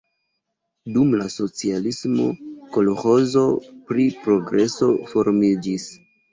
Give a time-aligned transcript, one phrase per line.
[0.95, 2.25] Dum la socialismo
[2.79, 3.45] kolĥozo
[3.93, 5.89] pri Progreso formiĝis.